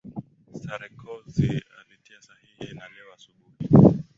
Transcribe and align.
sarekozy 0.61 1.47
alitia 1.79 2.21
sahihi 2.21 2.73
na 2.75 2.85
leo 2.87 3.13
asubuhi 3.15 4.03